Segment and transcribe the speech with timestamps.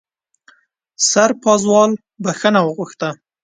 [1.09, 1.91] سرپازوال
[2.23, 3.09] بښنه وغوښته.